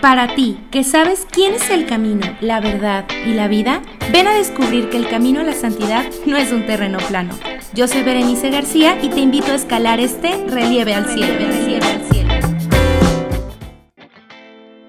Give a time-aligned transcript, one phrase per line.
[0.00, 4.34] Para ti, que sabes quién es el camino, la verdad y la vida, ven a
[4.34, 7.34] descubrir que el camino a la santidad no es un terreno plano.
[7.72, 11.65] Yo soy Berenice García y te invito a escalar este relieve al cielo.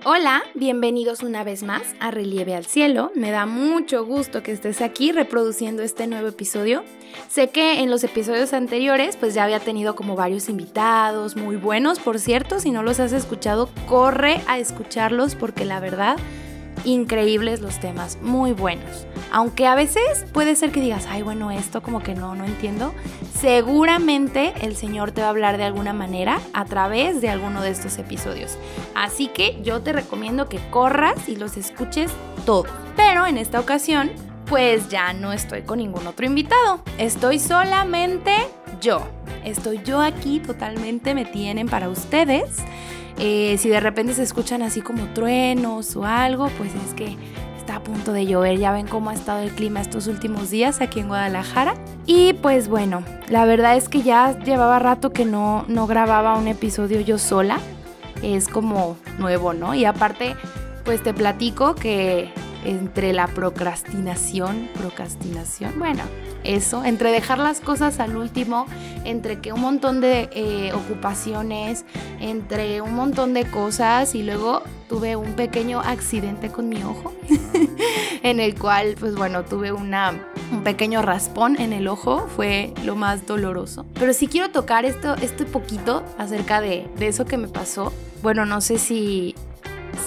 [0.10, 3.12] Hola, bienvenidos una vez más a Relieve al Cielo.
[3.14, 6.86] Me da mucho gusto que estés aquí reproduciendo este nuevo episodio.
[7.28, 12.00] Sé que en los episodios anteriores pues ya había tenido como varios invitados, muy buenos
[12.00, 16.16] por cierto, si no los has escuchado, corre a escucharlos porque la verdad
[16.86, 19.06] increíbles los temas, muy buenos.
[19.32, 22.94] Aunque a veces puede ser que digas, ay, bueno, esto como que no, no entiendo.
[23.40, 27.72] Seguramente el Señor te va a hablar de alguna manera a través de alguno de
[27.72, 28.58] estos episodios.
[28.96, 32.12] Así que yo te recomiendo que corras y los escuches
[32.46, 32.68] todos.
[32.96, 34.12] Pero en esta ocasión,
[34.48, 36.82] pues ya no estoy con ningún otro invitado.
[36.98, 38.34] Estoy solamente
[38.82, 39.06] yo.
[39.44, 42.58] Estoy yo aquí, totalmente me tienen para ustedes.
[43.20, 47.16] Eh, si de repente se escuchan así como truenos o algo, pues es que
[47.68, 48.58] está a punto de llover.
[48.58, 51.74] Ya ven cómo ha estado el clima estos últimos días aquí en Guadalajara.
[52.06, 56.48] Y pues bueno, la verdad es que ya llevaba rato que no, no grababa un
[56.48, 57.60] episodio yo sola.
[58.24, 59.76] Es como nuevo, ¿no?
[59.76, 60.38] Y aparte,
[60.86, 62.32] pues te platico que
[62.64, 66.04] entre la procrastinación, procrastinación, bueno,
[66.48, 68.66] eso, entre dejar las cosas al último,
[69.04, 71.86] entre que un montón de eh, ocupaciones,
[72.20, 77.14] entre un montón de cosas y luego tuve un pequeño accidente con mi ojo,
[78.24, 80.14] en el cual, pues bueno, tuve una,
[80.52, 83.86] un pequeño raspón en el ojo, fue lo más doloroso.
[83.96, 87.92] Pero sí quiero tocar esto, este poquito acerca de, de eso que me pasó.
[88.24, 89.36] Bueno, no sé si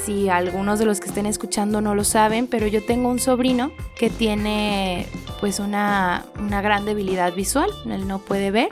[0.05, 3.73] si algunos de los que estén escuchando no lo saben, pero yo tengo un sobrino
[3.99, 5.07] que tiene
[5.41, 6.27] pues una,
[6.63, 8.69] gran debilidad visual, él no puede ver.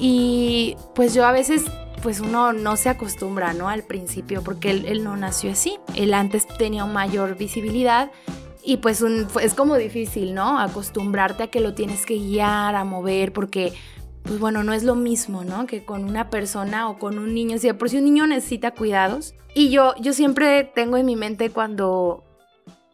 [0.00, 1.64] Y pues yo a veces
[2.02, 3.68] pues uno no se acostumbra, ¿no?
[3.68, 5.78] Al principio, porque él, no nació así.
[5.96, 8.10] Él antes tenía mayor visibilidad
[8.64, 9.02] y pues
[9.40, 10.58] es como difícil, ¿no?
[10.58, 13.72] Acostumbrarte a que lo tienes que guiar, a mover, porque
[14.22, 15.66] pues bueno, no es lo mismo, ¿no?
[15.66, 17.56] Que con una persona o con un niño.
[17.56, 19.34] O sea, por si un niño necesita cuidados.
[19.58, 22.22] Y yo, yo siempre tengo en mi mente cuando,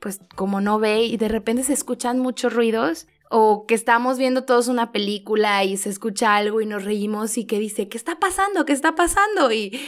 [0.01, 4.47] pues como no ve y de repente se escuchan muchos ruidos o que estamos viendo
[4.47, 8.19] todos una película y se escucha algo y nos reímos y que dice, ¿qué está
[8.19, 8.65] pasando?
[8.65, 9.53] ¿Qué está pasando?
[9.53, 9.79] Y,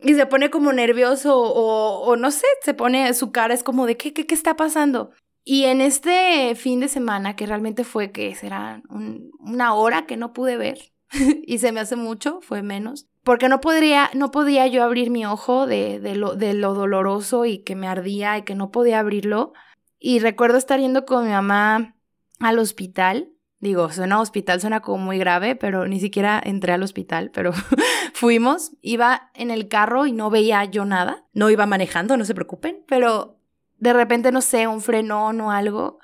[0.00, 3.98] y se pone como nervioso o, no sé, se pone, su cara es como de,
[3.98, 5.10] ¿qué, qué, qué está pasando?
[5.44, 10.32] Y en este fin de semana, que realmente fue que será una hora que no
[10.32, 10.91] pude ver,
[11.46, 13.06] y se me hace mucho, fue menos.
[13.22, 17.44] Porque no podría, no podía yo abrir mi ojo de, de, lo, de lo doloroso
[17.44, 19.52] y que me ardía y que no podía abrirlo.
[19.98, 21.94] Y recuerdo estar yendo con mi mamá
[22.40, 23.28] al hospital.
[23.60, 27.52] Digo, suena hospital, suena como muy grave, pero ni siquiera entré al hospital, pero
[28.12, 28.72] fuimos.
[28.80, 31.26] Iba en el carro y no veía yo nada.
[31.32, 33.38] No iba manejando, no se preocupen, pero
[33.78, 36.00] de repente, no sé, un frenón o algo.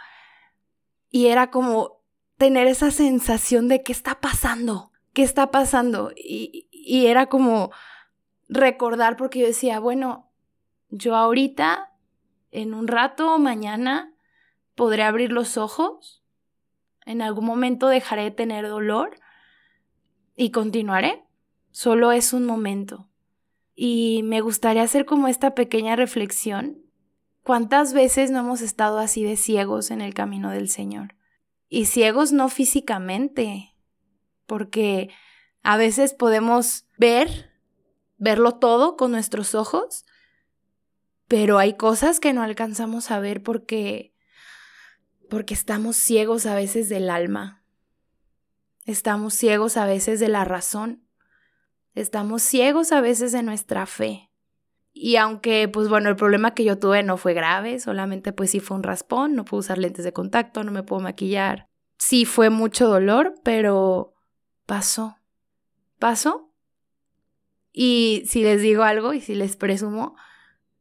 [1.10, 2.04] Y era como
[2.36, 4.87] tener esa sensación de qué está pasando.
[5.18, 6.12] ¿Qué está pasando?
[6.14, 6.68] Y,
[7.06, 7.72] era como
[8.48, 10.30] recordar porque yo decía, bueno,
[10.90, 11.92] yo ahorita,
[12.52, 14.14] en un rato o mañana,
[14.76, 16.22] podré abrir los ojos,
[17.04, 19.18] en algún momento dejaré de tener dolor
[20.36, 21.24] y continuaré.
[21.72, 23.08] Solo es un momento.
[23.74, 26.78] Y me gustaría hacer como esta pequeña reflexión.
[27.42, 31.16] ¿Cuántas veces no hemos estado así de ciegos en el camino del Señor?
[31.68, 33.67] Y ciegos no físicamente,
[34.48, 35.10] porque
[35.62, 37.52] a veces podemos ver,
[38.16, 40.04] verlo todo con nuestros ojos,
[41.28, 44.14] pero hay cosas que no alcanzamos a ver porque
[45.28, 47.62] porque estamos ciegos a veces del alma.
[48.86, 51.04] Estamos ciegos a veces de la razón.
[51.94, 54.30] Estamos ciegos a veces de nuestra fe.
[54.94, 58.60] Y aunque, pues bueno, el problema que yo tuve no fue grave, solamente pues sí
[58.60, 61.68] fue un raspón, no puedo usar lentes de contacto, no me puedo maquillar.
[61.98, 64.14] Sí fue mucho dolor, pero
[64.68, 65.16] pasó.
[65.98, 66.52] Pasó.
[67.72, 70.14] Y si les digo algo y si les presumo,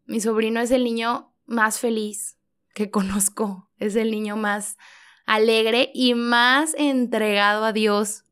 [0.06, 2.38] mi sobrino es el niño más feliz
[2.76, 3.72] que conozco.
[3.80, 4.78] Es el niño más
[5.26, 8.26] alegre y más entregado a Dios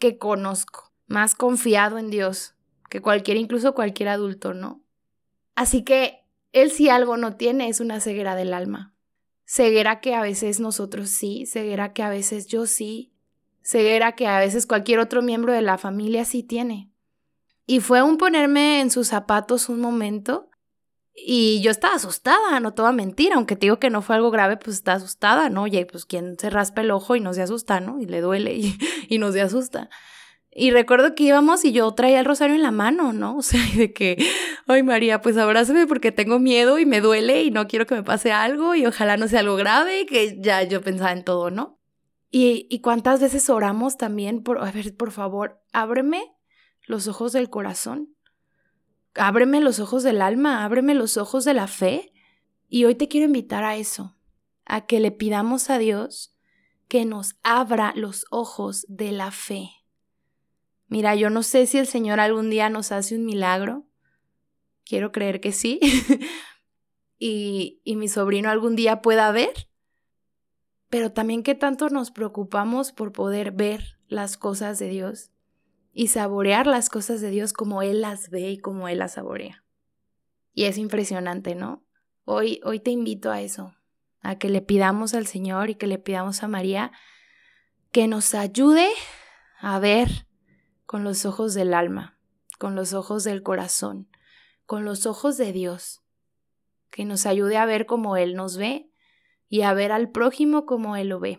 [0.00, 0.92] que conozco.
[1.06, 2.54] Más confiado en Dios
[2.88, 4.82] que cualquier, incluso cualquier adulto, ¿no?
[5.54, 8.94] Así que él si algo no tiene es una ceguera del alma.
[9.44, 13.11] Ceguera que a veces nosotros sí, ceguera que a veces yo sí,
[13.62, 16.90] ceguera que a veces cualquier otro miembro de la familia sí tiene.
[17.66, 20.50] Y fue un ponerme en sus zapatos un momento
[21.14, 24.16] y yo estaba asustada, no te voy a mentir, aunque te digo que no fue
[24.16, 25.62] algo grave, pues está asustada, ¿no?
[25.62, 28.00] Oye, pues quien se raspa el ojo y no se asusta, ¿no?
[28.00, 28.78] Y le duele y,
[29.08, 29.90] y no se asusta.
[30.54, 33.36] Y recuerdo que íbamos y yo traía el rosario en la mano, ¿no?
[33.42, 34.16] O sea, de que,
[34.66, 38.02] ay María, pues abrázame porque tengo miedo y me duele y no quiero que me
[38.02, 41.81] pase algo y ojalá no sea algo grave que ya yo pensaba en todo, ¿no?
[42.34, 46.34] Y, cuántas veces oramos también por, a ver, por favor, ábreme
[46.86, 48.16] los ojos del corazón,
[49.14, 52.12] ábreme los ojos del alma, ábreme los ojos de la fe.
[52.68, 54.16] Y hoy te quiero invitar a eso,
[54.64, 56.34] a que le pidamos a Dios
[56.88, 59.70] que nos abra los ojos de la fe
[60.92, 63.86] Mira, yo no sé si el Señor algún día nos hace un milagro.
[64.84, 65.80] Quiero creer que sí.
[67.18, 69.70] y, y mi sobrino algún día pueda ver.
[70.92, 75.30] Pero también qué tanto nos preocupamos por poder ver las cosas de Dios
[75.94, 79.64] y saborear las cosas de Dios como Él las ve y como Él las saborea.
[80.52, 81.82] Y es impresionante, ¿no?
[82.26, 83.74] Hoy, hoy te invito a eso,
[84.20, 86.92] a que le pidamos al Señor y que le pidamos a María
[87.90, 88.90] que nos ayude
[89.60, 90.26] a ver
[90.84, 92.18] con los ojos del alma,
[92.58, 94.10] con los ojos del corazón,
[94.66, 96.02] con los ojos de Dios,
[96.90, 98.91] que nos ayude a ver como Él nos ve
[99.52, 101.38] y a ver al prójimo como Él lo ve.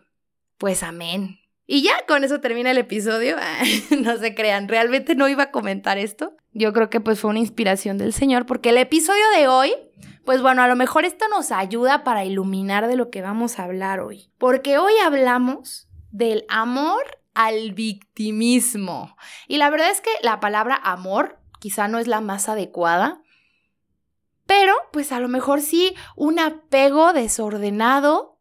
[0.59, 1.39] Pues amén.
[1.65, 3.37] Y ya con eso termina el episodio.
[4.03, 6.37] no se crean, realmente no iba a comentar esto.
[6.51, 9.73] Yo creo que pues fue una inspiración del Señor porque el episodio de hoy,
[10.25, 13.63] pues bueno, a lo mejor esto nos ayuda para iluminar de lo que vamos a
[13.63, 14.31] hablar hoy.
[14.37, 19.17] Porque hoy hablamos del amor al victimismo.
[19.47, 23.22] Y la verdad es que la palabra amor quizá no es la más adecuada,
[24.45, 28.39] pero pues a lo mejor sí un apego desordenado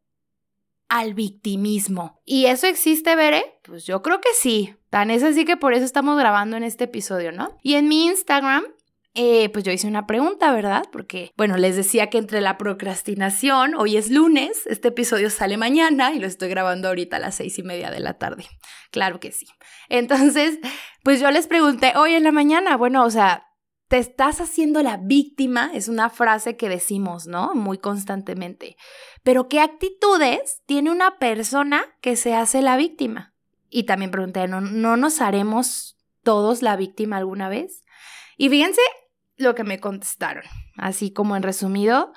[0.89, 2.21] al victimismo.
[2.25, 3.59] ¿Y eso existe, Veré?
[3.63, 4.75] Pues yo creo que sí.
[4.91, 7.57] Tan es así que por eso estamos grabando en este episodio, ¿no?
[7.63, 8.65] Y en mi Instagram
[9.15, 10.85] eh, pues yo hice una pregunta, ¿verdad?
[10.91, 16.13] Porque, bueno, les decía que entre la procrastinación, hoy es lunes, este episodio sale mañana
[16.13, 18.47] y lo estoy grabando ahorita a las seis y media de la tarde.
[18.91, 19.47] Claro que sí.
[19.91, 20.59] Entonces,
[21.03, 23.52] pues yo les pregunté hoy en la mañana, bueno, o sea,
[23.93, 27.55] te estás haciendo la víctima, es una frase que decimos, ¿no?
[27.55, 28.79] Muy constantemente.
[29.23, 33.35] Pero ¿qué actitudes tiene una persona que se hace la víctima?
[33.69, 37.85] Y también pregunté, ¿no, ¿no nos haremos todos la víctima alguna vez?
[38.39, 38.81] Y fíjense
[39.37, 40.45] lo que me contestaron.
[40.79, 42.15] Así como en resumido,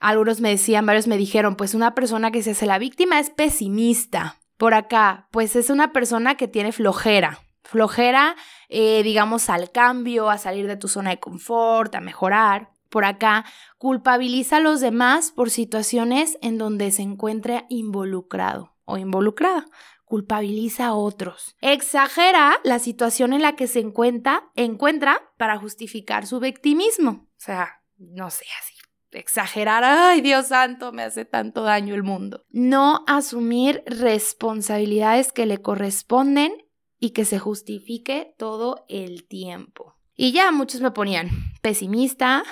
[0.00, 3.28] algunos me decían, varios me dijeron, pues una persona que se hace la víctima es
[3.28, 4.40] pesimista.
[4.56, 7.38] Por acá, pues es una persona que tiene flojera.
[7.72, 8.36] Flojera,
[8.68, 12.70] eh, digamos, al cambio, a salir de tu zona de confort, a mejorar.
[12.90, 13.46] Por acá,
[13.78, 19.66] culpabiliza a los demás por situaciones en donde se encuentra involucrado o involucrada
[20.04, 21.56] culpabiliza a otros.
[21.62, 27.30] Exagera la situación en la que se encuentra, encuentra para justificar su victimismo.
[27.30, 28.74] O sea, no sé, así.
[29.10, 32.44] Exagerar, ay Dios santo, me hace tanto daño el mundo.
[32.50, 36.61] No asumir responsabilidades que le corresponden
[37.02, 39.96] y que se justifique todo el tiempo.
[40.14, 42.44] Y ya muchos me ponían pesimista,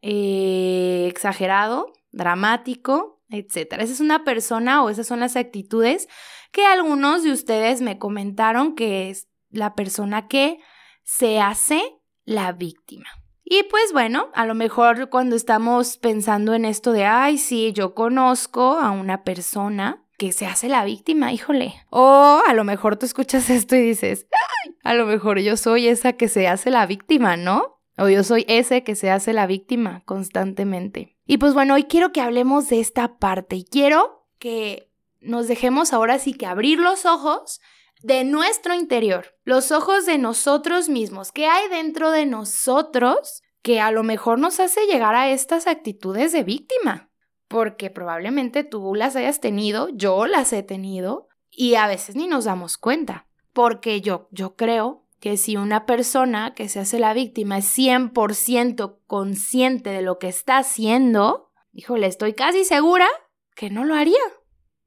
[0.00, 3.74] eh, exagerado, dramático, etc.
[3.80, 6.08] Esa es una persona o esas son las actitudes
[6.50, 10.60] que algunos de ustedes me comentaron que es la persona que
[11.02, 11.82] se hace
[12.24, 13.10] la víctima.
[13.44, 17.94] Y pues bueno, a lo mejor cuando estamos pensando en esto de, ay, sí, yo
[17.94, 21.74] conozco a una persona que se hace la víctima, híjole.
[21.90, 25.88] O a lo mejor tú escuchas esto y dices, ay, a lo mejor yo soy
[25.88, 27.80] esa que se hace la víctima, ¿no?
[27.96, 31.16] O yo soy ese que se hace la víctima constantemente.
[31.26, 34.90] Y pues bueno, hoy quiero que hablemos de esta parte y quiero que
[35.20, 37.60] nos dejemos ahora sí que abrir los ojos
[38.02, 43.90] de nuestro interior, los ojos de nosotros mismos, ¿qué hay dentro de nosotros que a
[43.90, 47.08] lo mejor nos hace llegar a estas actitudes de víctima?
[47.54, 52.46] Porque probablemente tú las hayas tenido, yo las he tenido y a veces ni nos
[52.46, 53.28] damos cuenta.
[53.52, 58.98] Porque yo, yo creo que si una persona que se hace la víctima es 100%
[59.06, 63.06] consciente de lo que está haciendo, híjole, estoy casi segura
[63.54, 64.18] que no lo haría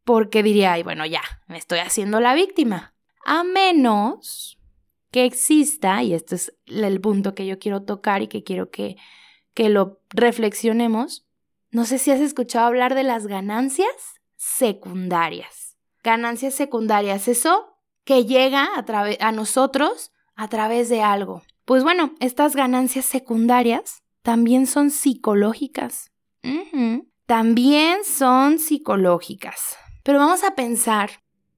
[0.03, 2.95] porque diría, ay, bueno, ya, me estoy haciendo la víctima.
[3.23, 4.59] A menos
[5.11, 8.97] que exista, y este es el punto que yo quiero tocar y que quiero que,
[9.53, 11.26] que lo reflexionemos,
[11.77, 13.87] no sé si has escuchado hablar de las ganancias
[14.35, 15.77] secundarias.
[16.03, 18.83] Ganancias secundarias, eso que llega a,
[19.19, 21.43] a nosotros a través de algo.
[21.65, 26.09] Pues bueno, estas ganancias secundarias también son psicológicas.
[27.27, 29.77] También son psicológicas.
[30.01, 31.11] Pero vamos a pensar,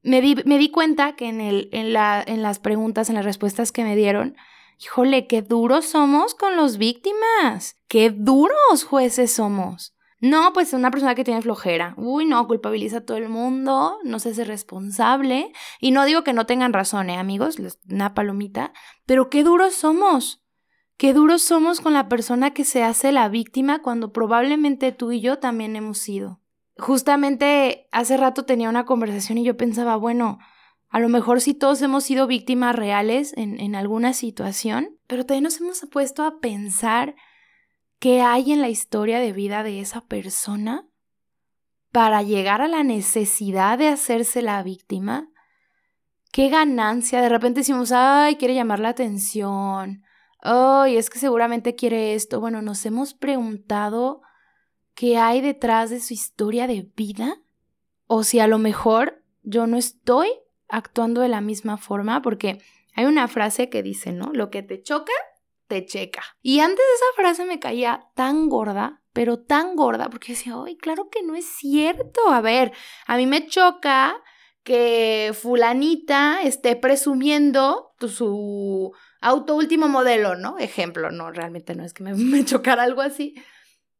[0.04, 3.86] me di, cuenta que en, el, en, la, en las preguntas, en las respuestas que
[3.86, 4.36] me dieron,
[4.84, 9.96] híjole, qué duros somos con los víctimas, qué duros jueces somos.
[10.22, 11.94] No, pues una persona que tiene flojera.
[11.98, 15.54] Uy, no, culpabiliza a todo el mundo, no se hace responsable.
[15.80, 17.58] Y no digo que no tengan razón, ¿eh, amigos?
[17.90, 18.74] Una palomita.
[19.06, 20.44] Pero qué duros somos.
[20.98, 25.22] Qué duros somos con la persona que se hace la víctima cuando probablemente tú y
[25.22, 26.42] yo también hemos sido.
[26.78, 30.40] Justamente hace rato tenía una conversación y yo pensaba, bueno,
[30.90, 35.46] a lo mejor sí todos hemos sido víctimas reales en, en alguna situación, pero también
[35.46, 37.16] nos hemos puesto a pensar
[38.00, 40.88] qué hay en la historia de vida de esa persona
[41.91, 45.29] para llegar a la necesidad de hacerse la víctima.
[46.32, 47.22] Qué ganancia.
[47.22, 50.03] De repente decimos, ay, quiere llamar la atención.
[50.41, 52.39] Ay, es que seguramente quiere esto.
[52.39, 54.22] Bueno, nos hemos preguntado
[54.94, 57.41] qué hay detrás de su historia de vida.
[58.06, 60.29] O si a lo mejor yo no estoy
[60.68, 62.62] actuando de la misma forma, porque
[62.96, 64.32] hay una frase que dice, ¿no?
[64.34, 65.13] Lo que te choca,
[65.70, 66.24] te checa.
[66.42, 71.10] Y antes esa frase me caía tan gorda, pero tan gorda, porque decía, ay, claro
[71.10, 72.30] que no es cierto.
[72.30, 72.74] A ver,
[73.08, 74.22] a mí me choca
[74.64, 80.58] que fulanita esté presumiendo su auto último modelo, ¿no?
[80.58, 83.36] Ejemplo, no, realmente no es que me, me chocara algo así.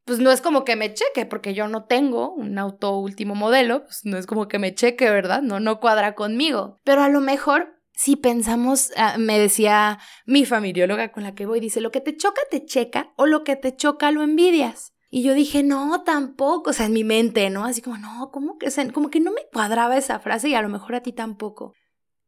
[0.04, 3.84] Pues no es como que me cheque, porque yo no tengo un auto último modelo,
[3.84, 5.40] pues no es como que me cheque, ¿verdad?
[5.40, 6.78] No, no cuadra conmigo.
[6.82, 11.60] Pero a lo mejor si pensamos, ah, me decía mi familióloga con la que voy,
[11.60, 14.94] dice, lo que te choca te checa o lo que te choca lo envidias.
[15.10, 17.66] Y yo dije, no, tampoco, o sea, en mi mente, ¿no?
[17.66, 18.70] Así como, no, ¿cómo que?
[18.94, 21.74] como que no me cuadraba esa frase y a lo mejor a ti tampoco.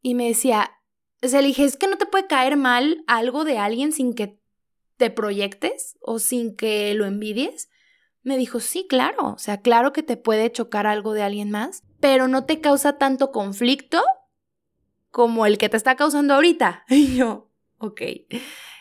[0.03, 0.73] Y me decía,
[1.23, 4.13] o sea, le dije, es que no te puede caer mal algo de alguien sin
[4.13, 4.39] que
[4.99, 7.71] te proyectes o sin que lo envidies.
[8.23, 11.83] Me dijo, sí, claro, o sea, claro que te puede chocar algo de alguien más,
[11.99, 14.03] pero no te causa tanto conflicto
[15.13, 16.85] como el que te está causando ahorita.
[16.91, 18.03] Y yo, ok.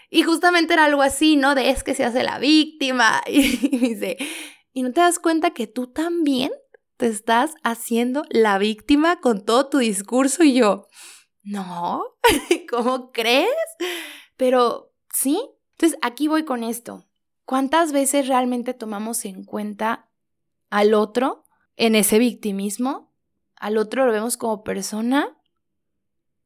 [0.09, 1.53] Y justamente era algo así, ¿no?
[1.53, 3.21] De es que se hace la víctima.
[3.27, 4.17] Y, dice,
[4.73, 6.51] ¿y no te das cuenta que tú también
[6.97, 10.43] te estás haciendo la víctima con todo tu discurso?
[10.43, 10.87] Y yo,
[11.43, 12.03] no,
[12.69, 13.49] ¿cómo crees?
[14.37, 15.39] Pero sí.
[15.73, 17.05] Entonces, aquí voy con esto.
[17.45, 20.09] ¿Cuántas veces realmente tomamos en cuenta
[20.69, 21.45] al otro
[21.75, 23.11] en ese victimismo?
[23.55, 25.40] Al otro lo vemos como persona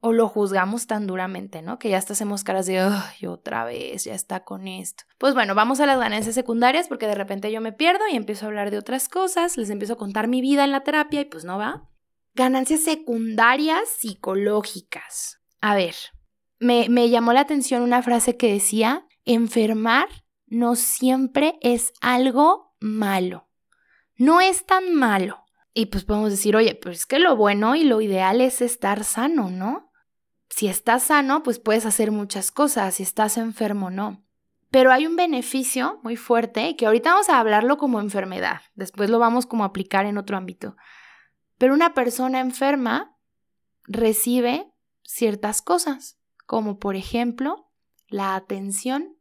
[0.06, 1.80] o lo juzgamos tan duramente, ¿no?
[1.80, 5.04] Que ya hasta hacemos caras de, ay, otra vez, ya está con esto.
[5.18, 8.46] Pues bueno, vamos a las ganancias secundarias porque de repente yo me pierdo y empiezo
[8.46, 11.26] a hablar de otras cosas, les empiezo a contar mi vida en la terapia y
[11.26, 11.90] pues no va.
[12.36, 15.42] Ganancias secundarias psicológicas.
[15.60, 15.96] A ver,
[16.60, 20.08] me, me llamó la atención una frase que decía, enfermar
[20.46, 23.50] no siempre es algo malo.
[24.18, 25.46] No es tan malo.
[25.74, 29.04] Y pues podemos decir, oye, pues es que lo bueno y lo ideal es estar
[29.04, 29.92] sano, ¿no?
[30.56, 34.24] Si estás sano, pues puedes hacer muchas cosas, si estás enfermo, no.
[34.72, 39.20] Pero hay un beneficio muy fuerte que ahorita vamos a hablarlo como enfermedad, después lo
[39.20, 40.78] vamos como a aplicar en otro ámbito.
[41.58, 43.18] Pero una persona enferma
[43.84, 44.72] recibe
[45.04, 47.70] ciertas cosas, como por ejemplo
[48.08, 49.18] la atención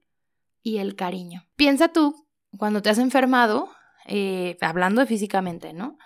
[0.62, 1.48] y el cariño.
[1.56, 3.70] Piensa tú, cuando te has enfermado,
[4.06, 5.98] eh, hablando físicamente, ¿no?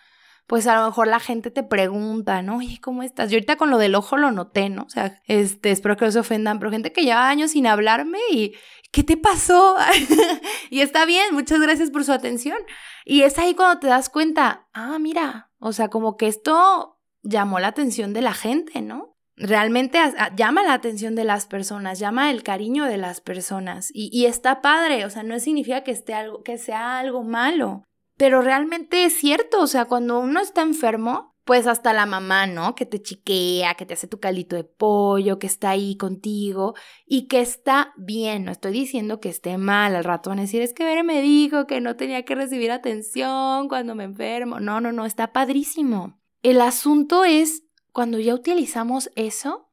[0.49, 2.57] Pues a lo mejor la gente te pregunta, ¿no?
[2.57, 3.31] Oye, ¿cómo estás?
[3.31, 4.85] Yo ahorita con lo del ojo lo noté, ¿no?
[4.85, 8.19] O sea, este, espero que no se ofendan, pero gente que lleva años sin hablarme
[8.33, 8.55] y,
[8.91, 9.77] ¿qué te pasó?
[10.71, 12.57] y está bien, muchas gracias por su atención.
[13.05, 17.61] Y es ahí cuando te das cuenta, ah, mira, o sea, como que esto llamó
[17.61, 19.19] la atención de la gente, ¿no?
[19.37, 20.01] Realmente
[20.35, 24.63] llama la atención de las personas, llama el cariño de las personas y, y está
[24.63, 27.85] padre, o sea, no significa que, esté algo, que sea algo malo,
[28.19, 32.75] pero realmente es cierto, o sea, cuando uno está enfermo, pues hasta la mamá, ¿no?
[32.75, 36.75] Que te chiquea, que te hace tu calito de pollo, que está ahí contigo
[37.07, 38.45] y que está bien.
[38.45, 39.95] No estoy diciendo que esté mal.
[39.95, 42.71] Al rato van a decir, es que Bere me dijo que no tenía que recibir
[42.71, 44.61] atención cuando me enfermo.
[44.61, 46.21] No, no, no, está padrísimo.
[46.43, 49.71] El asunto es cuando ya utilizamos eso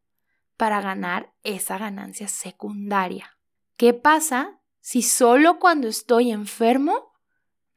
[0.55, 3.37] para ganar esa ganancia secundaria.
[3.75, 7.04] ¿Qué pasa si solo cuando estoy enfermo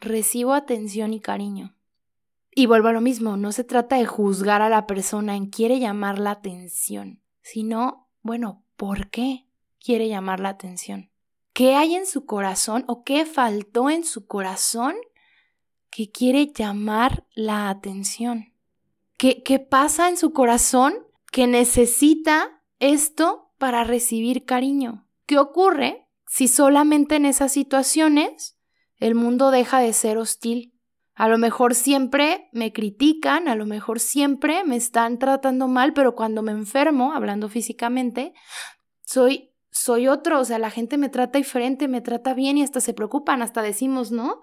[0.00, 1.74] recibo atención y cariño.
[2.50, 5.78] Y vuelvo a lo mismo, no se trata de juzgar a la persona en quiere
[5.78, 9.46] llamar la atención, sino, bueno, ¿por qué
[9.78, 11.10] quiere llamar la atención?
[11.52, 14.94] ¿Qué hay en su corazón o qué faltó en su corazón
[15.90, 18.52] que quiere llamar la atención?
[19.16, 20.94] ¿Qué, qué pasa en su corazón
[21.30, 25.06] que necesita esto para recibir cariño?
[25.26, 28.57] ¿Qué ocurre si solamente en esas situaciones
[28.98, 30.74] el mundo deja de ser hostil.
[31.14, 36.14] A lo mejor siempre me critican, a lo mejor siempre me están tratando mal, pero
[36.14, 38.34] cuando me enfermo, hablando físicamente,
[39.04, 42.80] soy soy otro, o sea, la gente me trata diferente, me trata bien y hasta
[42.80, 44.40] se preocupan, hasta decimos, ¿no?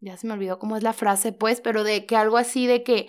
[0.00, 2.82] ya se me olvidó cómo es la frase, pues, pero de que algo así de
[2.82, 3.08] que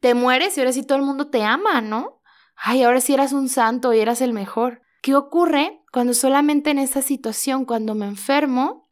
[0.00, 2.20] te mueres y ahora sí todo el mundo te ama, ¿no?
[2.56, 4.82] Ay, ahora sí eras un santo y eras el mejor.
[5.02, 8.87] ¿Qué ocurre cuando solamente en esta situación, cuando me enfermo,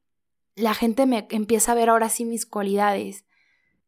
[0.57, 3.25] la gente me empieza a ver ahora sí mis cualidades?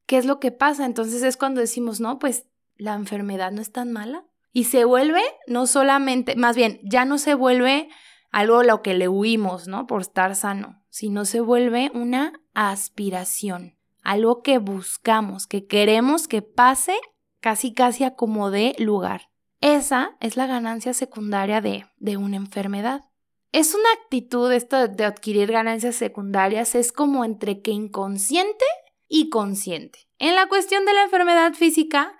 [0.06, 0.86] ¿Qué es lo que pasa?
[0.86, 2.46] Entonces es cuando decimos, no, pues
[2.76, 4.24] la enfermedad no es tan mala.
[4.52, 7.88] Y se vuelve no solamente, más bien, ya no se vuelve
[8.30, 9.86] algo a lo que le huimos, ¿no?
[9.86, 16.98] Por estar sano, sino se vuelve una aspiración, algo que buscamos, que queremos que pase
[17.40, 19.30] casi casi a como de lugar.
[19.60, 23.04] Esa es la ganancia secundaria de, de una enfermedad.
[23.50, 28.64] Es una actitud esto de adquirir ganancias secundarias, es como entre que inconsciente
[29.08, 30.00] y consciente.
[30.18, 32.14] En la cuestión de la enfermedad física,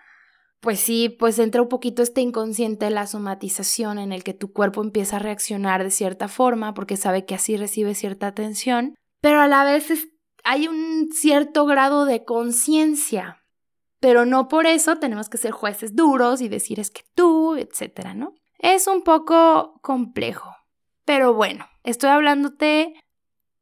[0.61, 4.83] pues sí, pues entra un poquito este inconsciente la somatización en el que tu cuerpo
[4.83, 9.49] empieza a reaccionar de cierta forma porque sabe que así recibe cierta atención, pero a
[9.49, 10.09] la vez
[10.45, 13.45] hay un cierto grado de conciencia,
[14.01, 18.15] pero no por eso tenemos que ser jueces duros y decir es que tú, etcétera,
[18.15, 18.35] ¿no?
[18.59, 20.58] Es un poco complejo,
[21.09, 22.93] pero bueno, estoy hablándote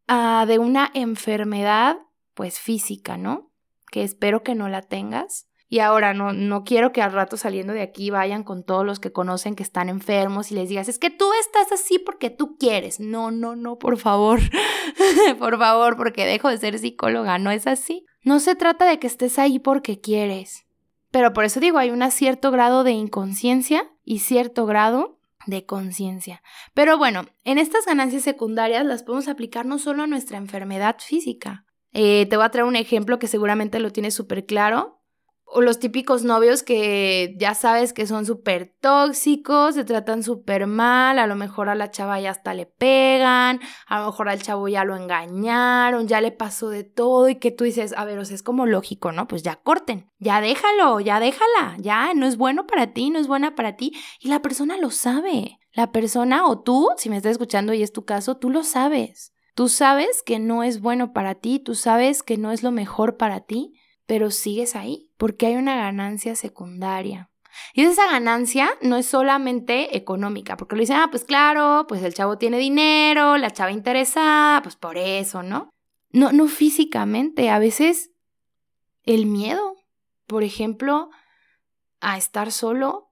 [0.09, 1.97] uh, de una enfermedad,
[2.35, 3.53] pues física, ¿no?
[3.93, 7.73] Que espero que no la tengas y ahora no, no quiero que al rato saliendo
[7.73, 10.99] de aquí vayan con todos los que conocen que están enfermos y les digas, es
[10.99, 12.99] que tú estás así porque tú quieres.
[12.99, 14.41] No, no, no, por favor.
[15.39, 17.39] por favor, porque dejo de ser psicóloga.
[17.39, 18.07] No es así.
[18.25, 20.67] No se trata de que estés ahí porque quieres.
[21.13, 25.16] Pero por eso digo, hay un cierto grado de inconsciencia y cierto grado
[25.47, 26.43] de conciencia.
[26.75, 31.65] Pero bueno, en estas ganancias secundarias las podemos aplicar no solo a nuestra enfermedad física.
[31.93, 34.97] Eh, te voy a traer un ejemplo que seguramente lo tienes súper claro
[35.49, 41.21] o los típicos novios que ya sabes que son súper tóxicos, se tratan súper mal,
[41.21, 44.67] a lo mejor a la chava ya hasta le pegan, a lo mejor al chavo
[44.67, 48.25] ya lo engañaron, ya le pasó de todo y que tú dices, a ver, o
[48.25, 49.29] sea, es como lógico, ¿no?
[49.29, 53.29] Pues ya corten, ya déjalo, ya déjala, ya no es bueno para ti, no es
[53.29, 55.61] buena para ti y la persona lo sabe.
[55.73, 59.35] La persona o tú, si me estás escuchando y es tu caso, tú lo sabes.
[59.55, 63.17] Tú sabes que no es bueno para ti, tú sabes que no es lo mejor
[63.17, 63.75] para ti
[64.07, 67.31] pero sigues ahí porque hay una ganancia secundaria.
[67.73, 72.15] Y esa ganancia no es solamente económica, porque lo dicen, ah, pues claro, pues el
[72.15, 75.71] chavo tiene dinero, la chava interesada, pues por eso, ¿no?
[76.11, 78.11] No, no físicamente, a veces
[79.05, 79.77] el miedo,
[80.27, 81.11] por ejemplo,
[82.01, 83.11] a estar solo,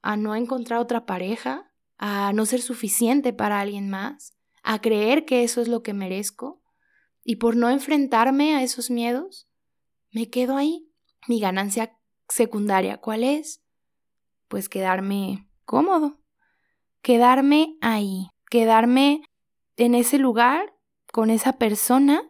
[0.00, 5.44] a no encontrar otra pareja, a no ser suficiente para alguien más, a creer que
[5.44, 6.62] eso es lo que merezco,
[7.24, 9.48] y por no enfrentarme a esos miedos,
[10.12, 10.88] me quedo ahí.
[11.26, 11.98] Mi ganancia
[12.28, 13.62] secundaria, ¿cuál es?
[14.48, 16.20] Pues quedarme cómodo,
[17.00, 19.22] quedarme ahí, quedarme
[19.76, 20.74] en ese lugar
[21.12, 22.22] con esa persona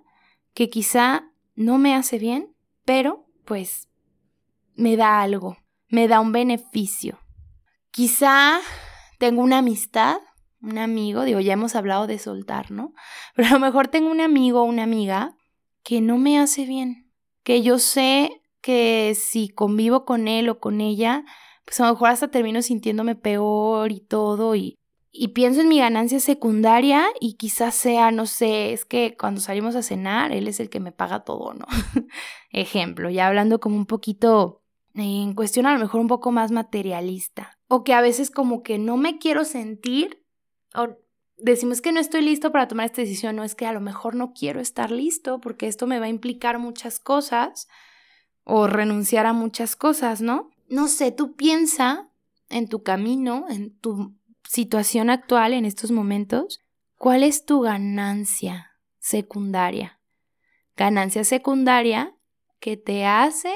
[0.55, 3.89] que quizá no me hace bien, pero pues
[4.75, 5.57] me da algo,
[5.89, 7.19] me da un beneficio.
[7.91, 8.61] Quizá
[9.19, 10.19] tengo una amistad,
[10.61, 12.95] un amigo, digo, ya hemos hablado de soltar, ¿no?
[13.35, 15.37] Pero a lo mejor tengo un amigo o una amiga
[15.83, 17.12] que no me hace bien,
[17.43, 21.25] que yo sé que si convivo con él o con ella,
[21.65, 24.79] pues a lo mejor hasta termino sintiéndome peor y todo y,
[25.11, 29.77] y pienso en mi ganancia secundaria y quizás sea, no sé, es que cuando salimos
[29.77, 31.67] a cenar, él es el que me paga todo, ¿no?
[32.51, 34.63] Ejemplo, ya hablando como un poquito
[34.95, 37.59] en cuestión a lo mejor un poco más materialista.
[37.69, 40.23] O que a veces como que no me quiero sentir,
[41.43, 44.15] decimos que no estoy listo para tomar esta decisión, no es que a lo mejor
[44.15, 47.69] no quiero estar listo porque esto me va a implicar muchas cosas
[48.45, 50.51] o renunciar a muchas cosas, ¿no?
[50.69, 52.09] No sé, tú piensa
[52.49, 54.15] en tu camino, en tu
[54.49, 56.61] situación actual, en estos momentos,
[56.97, 60.01] ¿cuál es tu ganancia secundaria?
[60.77, 62.15] Ganancia secundaria
[62.61, 63.53] que te hace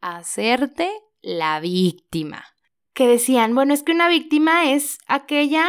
[0.00, 0.90] hacerte
[1.22, 2.44] la víctima.
[2.92, 5.68] Que decían, bueno, es que una víctima es aquella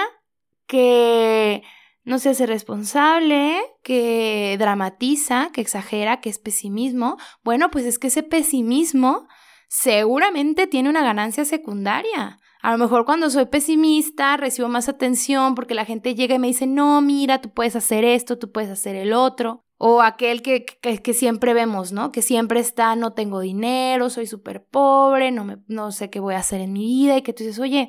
[0.69, 1.63] que
[2.03, 7.17] no se hace responsable, que dramatiza, que exagera, que es pesimismo.
[7.43, 9.27] Bueno, pues es que ese pesimismo
[9.67, 12.39] seguramente tiene una ganancia secundaria.
[12.61, 16.47] A lo mejor cuando soy pesimista recibo más atención porque la gente llega y me
[16.47, 19.65] dice, no, mira, tú puedes hacer esto, tú puedes hacer el otro.
[19.77, 22.11] O aquel que, que, siempre vemos, ¿no?
[22.11, 26.35] Que siempre está, no tengo dinero, soy súper pobre, no, me, no sé qué voy
[26.35, 27.87] a hacer en mi vida y que tú dices, oye,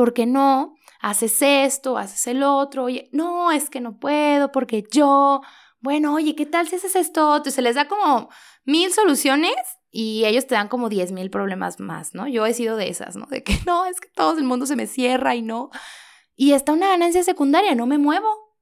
[0.00, 0.76] ¿por qué no?
[0.98, 5.42] haces esto, haces el otro, oye, no, es que no puedo porque yo,
[5.80, 7.36] bueno, oye, ¿qué tal si haces esto?
[7.36, 8.30] Entonces se les da como
[8.64, 9.54] mil soluciones
[9.90, 12.26] y ellos te dan como diez mil problemas más, ¿no?
[12.26, 13.26] Yo he sido de esas, ¿no?
[13.26, 15.68] De que no, es que todo el mundo se me cierra y no.
[16.34, 18.56] Y está una ganancia secundaria, no me muevo.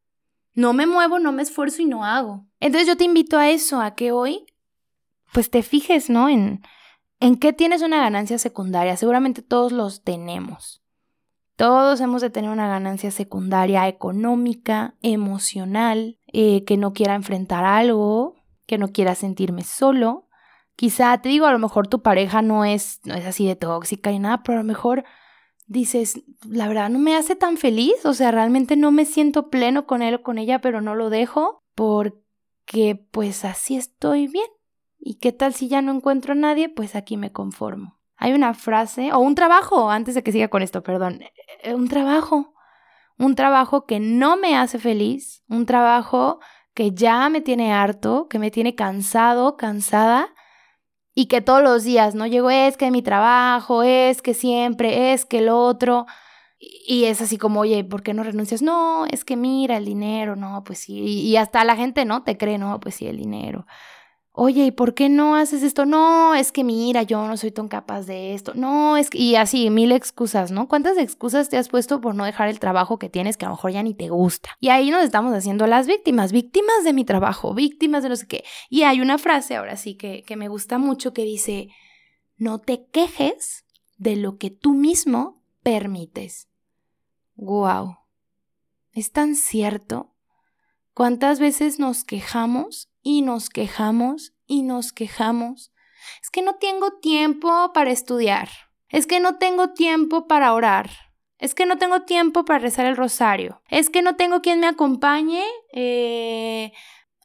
[0.55, 2.47] No me muevo, no me esfuerzo y no hago.
[2.59, 4.45] Entonces yo te invito a eso, a que hoy
[5.33, 6.29] pues te fijes, ¿no?
[6.29, 6.63] En,
[7.21, 8.97] en qué tienes una ganancia secundaria.
[8.97, 10.83] Seguramente todos los tenemos.
[11.59, 18.37] Todos hemos de tener una ganancia secundaria económica, emocional, eh, que no quiera enfrentar algo,
[18.67, 20.29] que no quiera sentirme solo.
[20.77, 24.13] Quizá, te digo, a lo mejor tu pareja no es, no es así de tóxica
[24.13, 25.03] y nada, pero a lo mejor
[25.67, 29.85] dices, la verdad no me hace tan feliz, o sea, realmente no me siento pleno
[29.85, 34.47] con él o con ella, pero no lo dejo porque pues así estoy bien.
[35.01, 36.69] ¿Y qué tal si ya no encuentro a nadie?
[36.69, 37.98] Pues aquí me conformo.
[38.19, 41.21] Hay una frase, o un trabajo, antes de que siga con esto, perdón,
[41.63, 42.55] eh, un trabajo,
[43.17, 46.41] un trabajo que no me hace feliz, un trabajo
[46.75, 50.35] que ya me tiene harto, que me tiene cansado, cansada,
[51.15, 52.27] y que todos los días, ¿no?
[52.27, 56.07] Llego, es que mi trabajo, es que siempre, es que el otro,
[56.59, 58.63] y es así como, oye, ¿por qué no renuncias?
[58.63, 62.25] No, es que mira el dinero, no, pues sí, y hasta la gente, ¿no?
[62.25, 63.67] Te cree, no, pues sí, el dinero
[64.41, 65.85] oye, ¿y por qué no haces esto?
[65.85, 68.53] No, es que mira, yo no soy tan capaz de esto.
[68.55, 70.69] No, es que, y así, mil excusas, ¿no?
[70.69, 73.57] ¿Cuántas excusas te has puesto por no dejar el trabajo que tienes que a lo
[73.57, 74.51] mejor ya ni te gusta?
[74.61, 78.29] Y ahí nos estamos haciendo las víctimas, víctimas de mi trabajo, víctimas de no sé
[78.29, 78.45] qué.
[78.71, 81.71] Y hay una frase ahora sí que, que me gusta mucho que dice,
[82.37, 83.65] no te quejes
[83.97, 86.49] de lo que tú mismo permites.
[87.35, 87.97] ¡Guau!
[88.93, 90.15] Es tan cierto.
[90.95, 95.73] ¿Cuántas veces nos quejamos y nos quejamos y nos quejamos.
[96.23, 98.49] Es que no tengo tiempo para estudiar.
[98.89, 100.91] Es que no tengo tiempo para orar.
[101.39, 103.63] Es que no tengo tiempo para rezar el rosario.
[103.69, 106.73] Es que no tengo quien me acompañe eh,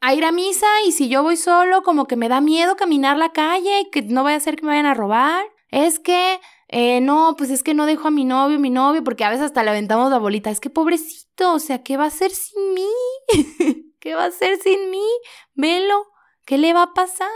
[0.01, 3.17] a ir a misa y si yo voy solo, como que me da miedo caminar
[3.17, 5.43] la calle que no vaya a ser que me vayan a robar.
[5.69, 9.23] Es que eh, no, pues es que no dejo a mi novio, mi novio, porque
[9.23, 10.51] a veces hasta le aventamos la bolita.
[10.51, 12.89] Es que pobrecito, o sea, ¿qué va a hacer sin mí?
[14.03, 15.07] ¿Qué va a hacer sin mí?
[15.53, 16.07] Velo,
[16.45, 17.29] ¿qué le va a pasar?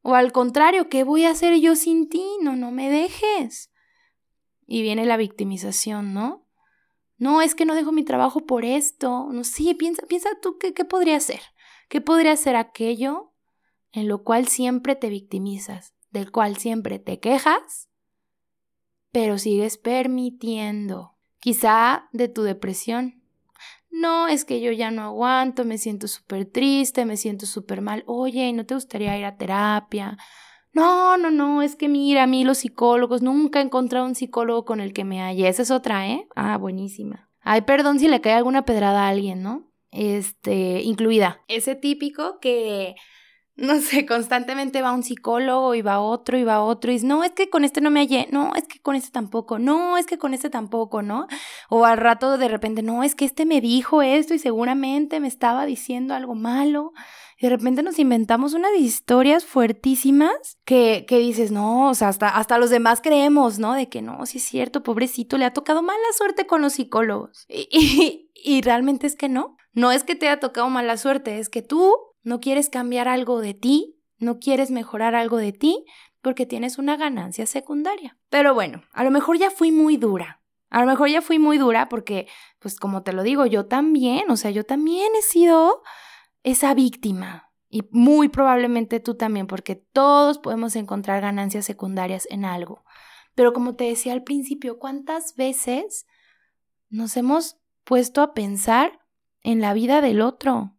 [0.00, 2.24] O al contrario, ¿qué voy a hacer yo sin ti?
[2.40, 3.70] No, no me dejes.
[4.66, 6.48] Y viene la victimización, ¿no?
[7.18, 9.28] No, es que no dejo mi trabajo por esto.
[9.32, 11.42] No, sí, piensa, piensa tú qué, qué podría ser.
[11.90, 13.34] ¿Qué podría ser aquello
[13.92, 17.90] en lo cual siempre te victimizas, del cual siempre te quejas,
[19.12, 21.18] pero sigues permitiendo?
[21.38, 23.23] Quizá de tu depresión,
[23.94, 28.02] no, es que yo ya no aguanto, me siento súper triste, me siento súper mal.
[28.06, 30.18] Oye, ¿no te gustaría ir a terapia?
[30.72, 34.64] No, no, no, es que mira, a mí los psicólogos, nunca he encontrado un psicólogo
[34.64, 35.48] con el que me haya.
[35.48, 36.26] Esa es otra, ¿eh?
[36.34, 37.30] Ah, buenísima.
[37.40, 39.70] Ay, perdón si le cae alguna pedrada a alguien, ¿no?
[39.92, 41.42] Este, incluida.
[41.46, 42.96] Ese típico que
[43.56, 47.32] no sé, constantemente va un psicólogo y va otro y va otro y no, es
[47.32, 50.18] que con este no me hallé, no, es que con este tampoco, no, es que
[50.18, 51.28] con este tampoco, ¿no?
[51.68, 55.28] O al rato de repente, no, es que este me dijo esto y seguramente me
[55.28, 56.92] estaba diciendo algo malo.
[57.36, 62.28] Y de repente nos inventamos unas historias fuertísimas que, que dices, no, o sea, hasta,
[62.28, 63.74] hasta los demás creemos, ¿no?
[63.74, 67.44] De que no, sí es cierto, pobrecito, le ha tocado mala suerte con los psicólogos.
[67.48, 69.56] Y, y, y realmente es que no.
[69.72, 71.92] No es que te haya tocado mala suerte, es que tú
[72.24, 75.84] no quieres cambiar algo de ti, no quieres mejorar algo de ti
[76.22, 78.16] porque tienes una ganancia secundaria.
[78.30, 80.40] Pero bueno, a lo mejor ya fui muy dura.
[80.70, 82.26] A lo mejor ya fui muy dura porque,
[82.58, 85.82] pues como te lo digo, yo también, o sea, yo también he sido
[86.42, 87.52] esa víctima.
[87.68, 92.84] Y muy probablemente tú también, porque todos podemos encontrar ganancias secundarias en algo.
[93.34, 96.06] Pero como te decía al principio, ¿cuántas veces
[96.88, 99.00] nos hemos puesto a pensar
[99.42, 100.73] en la vida del otro?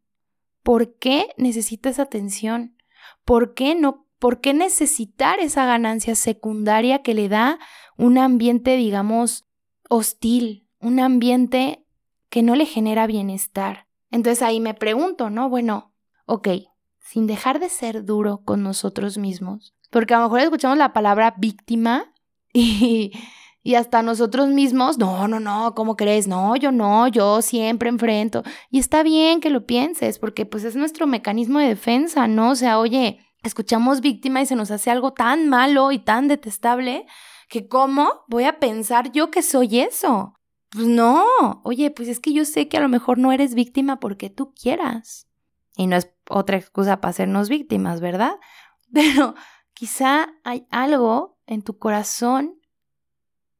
[0.66, 2.76] ¿Por qué necesita esa atención?
[3.24, 4.08] ¿Por qué no?
[4.18, 7.60] ¿Por qué necesitar esa ganancia secundaria que le da
[7.98, 9.46] un ambiente, digamos,
[9.90, 11.86] hostil, un ambiente
[12.30, 13.86] que no le genera bienestar?
[14.10, 15.50] Entonces ahí me pregunto, ¿no?
[15.50, 15.94] Bueno,
[16.26, 16.48] ok,
[16.98, 21.36] sin dejar de ser duro con nosotros mismos, porque a lo mejor escuchamos la palabra
[21.38, 22.12] víctima
[22.54, 23.12] y
[23.66, 26.28] y hasta nosotros mismos, no, no, no, ¿cómo crees?
[26.28, 28.44] No, yo no, yo siempre enfrento.
[28.70, 32.52] Y está bien que lo pienses, porque pues es nuestro mecanismo de defensa, ¿no?
[32.52, 37.08] O sea, oye, escuchamos víctima y se nos hace algo tan malo y tan detestable
[37.50, 40.36] que ¿cómo voy a pensar yo que soy eso?
[40.70, 41.26] Pues no,
[41.64, 44.54] oye, pues es que yo sé que a lo mejor no eres víctima porque tú
[44.54, 45.28] quieras.
[45.76, 48.36] Y no es otra excusa para hacernos víctimas, ¿verdad?
[48.94, 49.34] Pero
[49.74, 52.60] quizá hay algo en tu corazón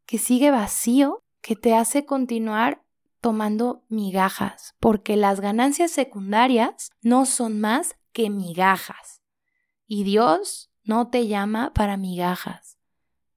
[0.06, 2.84] que sigue vacío, que te hace continuar
[3.22, 9.22] tomando migajas, porque las ganancias secundarias no son más que migajas.
[9.88, 12.78] Y Dios no te llama para migajas.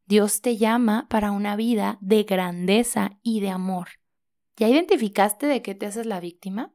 [0.07, 3.88] Dios te llama para una vida de grandeza y de amor.
[4.57, 6.72] ¿Ya identificaste de qué te haces la víctima?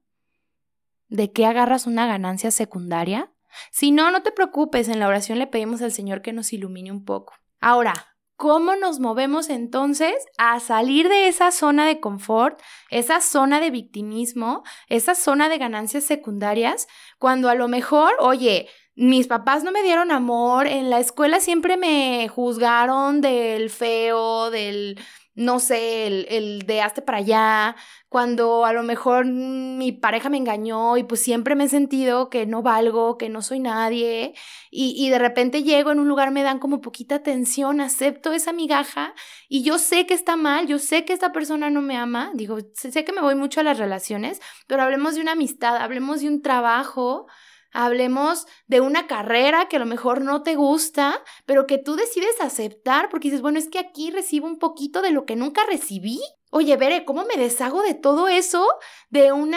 [1.08, 3.32] ¿De qué agarras una ganancia secundaria?
[3.72, 6.92] Si no, no te preocupes, en la oración le pedimos al Señor que nos ilumine
[6.92, 7.34] un poco.
[7.60, 13.72] Ahora, ¿cómo nos movemos entonces a salir de esa zona de confort, esa zona de
[13.72, 16.88] victimismo, esa zona de ganancias secundarias,
[17.20, 21.78] cuando a lo mejor, oye, mis papás no me dieron amor, en la escuela siempre
[21.78, 25.00] me juzgaron del feo, del
[25.36, 27.76] no sé, el, el, de hazte para allá,
[28.08, 32.46] cuando a lo mejor mi pareja me engañó y pues siempre me he sentido que
[32.46, 34.36] no valgo, que no soy nadie
[34.70, 38.54] y, y de repente llego en un lugar, me dan como poquita atención, acepto esa
[38.54, 39.16] migaja
[39.50, 42.58] y yo sé que está mal, yo sé que esta persona no me ama, digo,
[42.74, 46.28] sé que me voy mucho a las relaciones, pero hablemos de una amistad, hablemos de
[46.28, 47.28] un trabajo,
[47.74, 52.40] hablemos de una carrera que a lo mejor no te gusta, pero que tú decides
[52.40, 56.22] aceptar porque dices, bueno, es que aquí recibo un poquito de lo que nunca recibí.
[56.52, 58.66] Oye, veré, ¿cómo me deshago de todo eso?
[59.10, 59.54] De un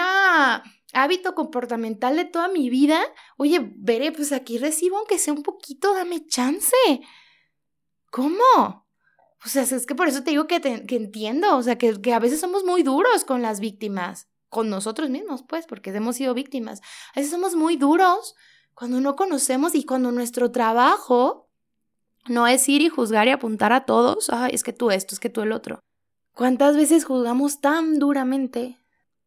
[0.93, 3.01] hábito comportamental de toda mi vida.
[3.37, 6.75] Oye, veré, pues aquí recibo aunque sea un poquito, dame chance.
[8.11, 8.87] ¿Cómo?
[9.45, 12.19] O sea, es que por eso te digo que, que entiendo, o sea, que a
[12.19, 16.81] veces somos muy duros con las víctimas con nosotros mismos, pues, porque hemos sido víctimas.
[17.15, 18.35] A veces somos muy duros
[18.75, 21.49] cuando no conocemos y cuando nuestro trabajo
[22.29, 25.31] no es ir y juzgar y apuntar a todos, es que tú esto, es que
[25.31, 25.81] tú el otro.
[26.35, 28.79] ¿Cuántas veces juzgamos tan duramente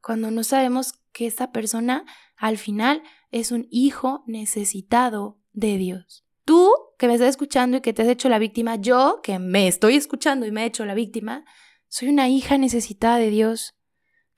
[0.01, 2.05] cuando no sabemos que esta persona
[2.37, 3.01] al final
[3.31, 6.23] es un hijo necesitado de Dios?
[6.45, 9.67] Tú que me estás escuchando y que te has hecho la víctima, yo que me
[9.67, 11.45] estoy escuchando y me he hecho la víctima,
[11.87, 13.78] soy una hija necesitada de Dios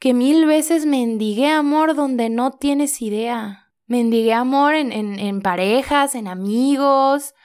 [0.01, 3.71] que mil veces mendigué amor donde no tienes idea.
[3.85, 7.35] Mendigué amor en, en, parejas, en amigos,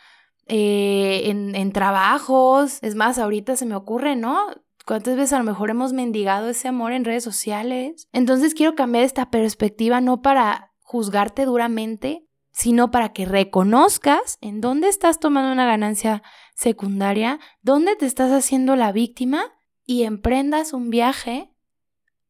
[0.47, 2.79] eh, en, en trabajos.
[2.81, 4.39] Es más, ahorita se me ocurre, ¿no?
[4.87, 8.09] ¿Cuántas veces a lo mejor hemos mendigado ese amor en redes sociales?
[8.15, 14.89] Entonces quiero cambiar esta perspectiva no para juzgarte duramente, sino para que reconozcas en dónde
[14.89, 16.23] estás tomando una ganancia
[16.55, 19.53] secundaria, dónde te estás haciendo la víctima
[19.85, 21.53] y emprendas un viaje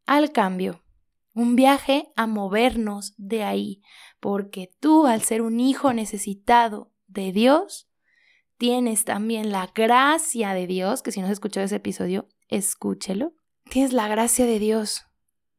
[0.06, 0.82] al cambio,
[1.34, 3.82] un viaje a movernos de ahí,
[4.20, 7.88] porque tú al ser un hijo necesitado de Dios,
[8.56, 13.34] tienes también la gracia de Dios, que si no has escuchado ese episodio, escúchelo.
[13.68, 15.04] Tienes la gracia de Dios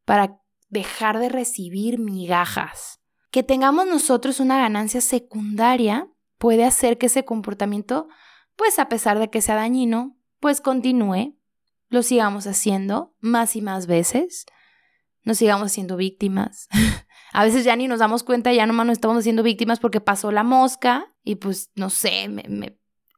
[0.05, 2.99] para dejar de recibir migajas.
[3.29, 8.07] Que tengamos nosotros una ganancia secundaria puede hacer que ese comportamiento,
[8.55, 11.36] pues a pesar de que sea dañino, pues continúe
[11.89, 14.45] lo sigamos haciendo más y más veces,
[15.23, 16.67] nos sigamos siendo víctimas.
[17.33, 20.31] a veces ya ni nos damos cuenta, ya nomás nos estamos haciendo víctimas porque pasó
[20.31, 22.29] la mosca y pues no sé,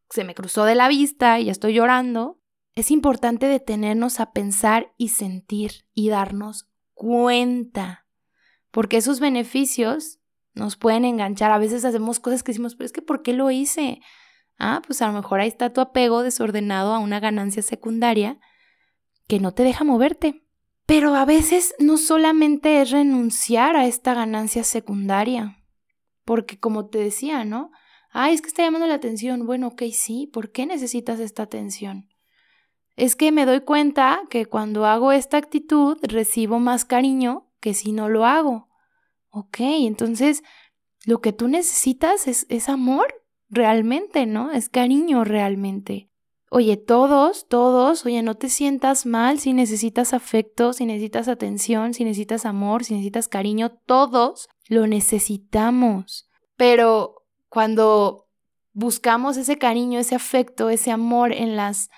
[0.10, 2.39] se me cruzó de la vista y ya estoy llorando.
[2.75, 8.05] Es importante detenernos a pensar y sentir y darnos cuenta,
[8.71, 10.19] porque esos beneficios
[10.53, 11.51] nos pueden enganchar.
[11.51, 14.01] A veces hacemos cosas que decimos, pero es que ¿por qué lo hice?
[14.58, 18.39] Ah, pues a lo mejor ahí está tu apego desordenado a una ganancia secundaria
[19.30, 20.44] que no te deja moverte.
[20.88, 25.63] Pero a veces no solamente es renunciar a esta ganancia secundaria,
[26.26, 27.72] porque como te decía, ¿no?
[28.10, 29.46] Ay, es que está llamando la atención.
[29.46, 32.10] Bueno, ok, sí, ¿por qué necesitas esta atención?
[32.96, 37.92] Es que me doy cuenta que cuando hago esta actitud recibo más cariño que si
[37.92, 38.68] no lo hago.
[39.30, 40.42] Ok, entonces
[41.06, 43.13] lo que tú necesitas es, es amor
[43.48, 44.52] realmente, ¿no?
[44.52, 46.09] Es cariño realmente.
[46.52, 52.04] Oye, todos, todos, oye, no te sientas mal si necesitas afecto, si necesitas atención, si
[52.04, 56.28] necesitas amor, si necesitas cariño, todos lo necesitamos.
[56.56, 58.28] Pero cuando
[58.74, 61.92] buscamos ese cariño, ese afecto, ese amor en las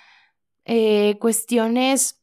[0.64, 2.22] eh, cuestiones,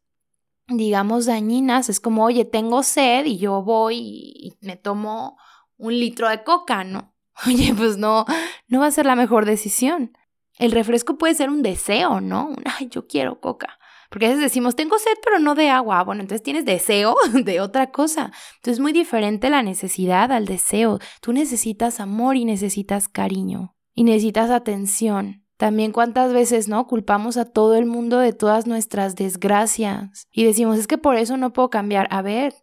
[0.68, 5.38] digamos, dañinas, es como, oye, tengo sed y yo voy y me tomo
[5.78, 7.16] un litro de coca, ¿no?
[7.48, 8.26] Oye, pues no,
[8.68, 10.12] no va a ser la mejor decisión.
[10.60, 12.54] El refresco puede ser un deseo, ¿no?
[12.66, 13.80] ay, yo quiero coca.
[14.10, 16.04] Porque a veces decimos, tengo sed, pero no de agua.
[16.04, 18.32] Bueno, entonces tienes deseo de otra cosa.
[18.56, 21.00] Entonces es muy diferente la necesidad al deseo.
[21.22, 23.76] Tú necesitas amor y necesitas cariño.
[23.94, 25.46] Y necesitas atención.
[25.58, 26.88] También cuántas veces, ¿no?
[26.88, 30.28] Culpamos a todo el mundo de todas nuestras desgracias.
[30.32, 32.08] Y decimos, es que por eso no puedo cambiar.
[32.12, 32.54] A ver,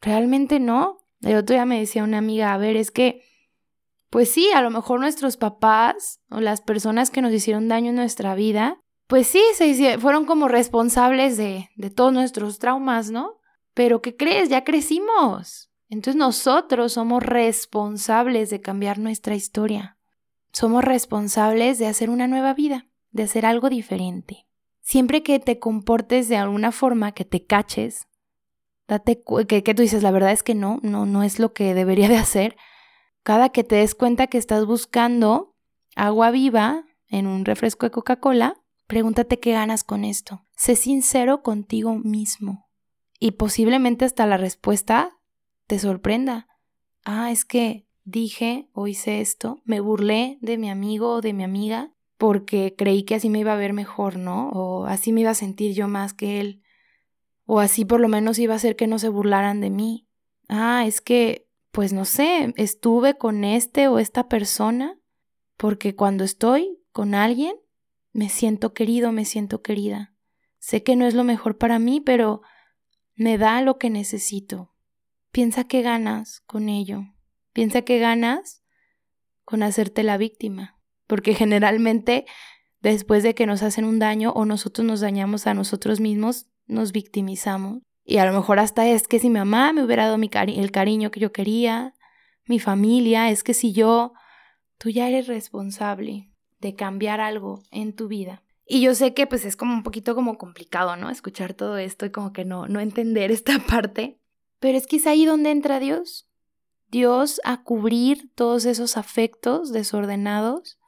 [0.00, 0.98] realmente no.
[1.22, 3.22] El otro día me decía una amiga, a ver, es que
[4.10, 7.96] pues sí, a lo mejor nuestros papás o las personas que nos hicieron daño en
[7.96, 13.38] nuestra vida, pues sí, se fueron como responsables de, de todos nuestros traumas, ¿no?
[13.72, 14.48] Pero ¿qué crees?
[14.48, 15.70] Ya crecimos.
[15.88, 19.96] Entonces nosotros somos responsables de cambiar nuestra historia.
[20.52, 24.46] Somos responsables de hacer una nueva vida, de hacer algo diferente.
[24.80, 28.08] Siempre que te comportes de alguna forma, que te caches,
[28.88, 31.74] date que, que tú dices, la verdad es que no, no, no es lo que
[31.74, 32.56] debería de hacer,
[33.22, 35.54] Cada que te des cuenta que estás buscando
[35.96, 38.54] agua viva en un refresco de Coca-Cola,
[38.86, 40.44] pregúntate qué ganas con esto.
[40.56, 42.68] Sé sincero contigo mismo.
[43.18, 45.18] Y posiblemente hasta la respuesta
[45.66, 46.48] te sorprenda.
[47.04, 51.44] Ah, es que dije o hice esto, me burlé de mi amigo o de mi
[51.44, 54.50] amiga porque creí que así me iba a ver mejor, ¿no?
[54.50, 56.62] O así me iba a sentir yo más que él.
[57.46, 60.06] O así por lo menos iba a hacer que no se burlaran de mí.
[60.48, 64.98] Ah, es que, pues no sé, estuve con este o esta persona
[65.56, 67.54] porque cuando estoy con alguien
[68.12, 70.14] me siento querido, me siento querida.
[70.58, 72.42] Sé que no es lo mejor para mí, pero
[73.14, 74.74] me da lo que necesito.
[75.30, 77.04] Piensa que ganas con ello.
[77.52, 78.62] Piensa que ganas
[79.44, 82.24] con hacerte la víctima, porque generalmente
[82.80, 86.92] después de que nos hacen un daño o nosotros nos dañamos a nosotros mismos, nos
[86.92, 87.82] victimizamos.
[88.10, 91.12] Y a lo mejor hasta es que si mi mamá me hubiera dado el cariño
[91.12, 91.94] que yo quería,
[92.44, 94.14] mi familia, es que si yo,
[94.78, 98.42] tú ya eres responsable de cambiar algo en tu vida.
[98.66, 101.08] Y yo sé que pues es como un poquito como complicado, ¿no?
[101.08, 104.18] Escuchar todo esto y como que no, no entender esta parte.
[104.58, 106.28] Pero es que es ahí donde entra Dios.
[106.88, 110.80] Dios a cubrir todos esos afectos desordenados,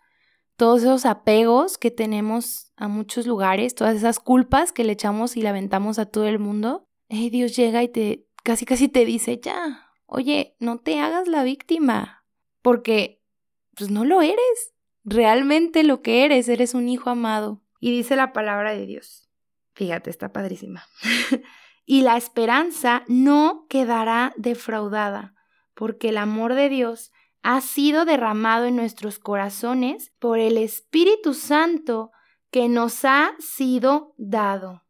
[0.57, 5.43] todos esos apegos que tenemos a muchos lugares, todas esas culpas que le echamos y
[5.43, 6.89] le aventamos a todo el mundo.
[7.31, 12.25] Dios llega y te casi casi te dice, ya, oye, no te hagas la víctima,
[12.61, 13.23] porque
[13.77, 14.75] pues no lo eres.
[15.05, 17.63] Realmente lo que eres, eres un hijo amado.
[17.81, 19.29] Y dice la palabra de Dios.
[19.75, 20.85] Fíjate, está padrísima.
[21.85, 25.35] y la esperanza no quedará defraudada
[25.75, 27.11] porque el amor de Dios
[27.43, 32.13] ha sido derramado en nuestros corazones por el Espíritu Santo
[32.51, 34.82] que nos ha sido dado.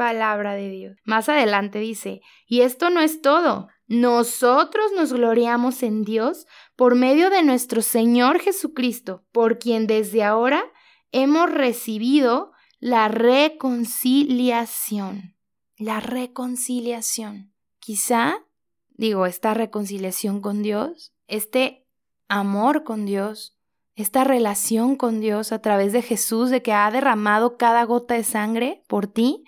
[0.00, 0.96] Palabra de Dios.
[1.04, 3.68] Más adelante dice, y esto no es todo.
[3.86, 10.64] Nosotros nos gloriamos en Dios por medio de nuestro Señor Jesucristo, por quien desde ahora
[11.12, 15.36] hemos recibido la reconciliación.
[15.76, 17.52] La reconciliación.
[17.78, 18.38] Quizá
[18.88, 21.86] digo, esta reconciliación con Dios, este
[22.26, 23.58] amor con Dios,
[23.96, 28.24] esta relación con Dios a través de Jesús, de que ha derramado cada gota de
[28.24, 29.44] sangre por ti,